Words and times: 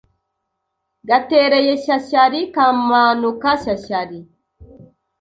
Gatereye 1.07 1.73
Shyashyari 1.83 2.39
kamanuka 2.55 3.49
Shyashyari 3.61 4.19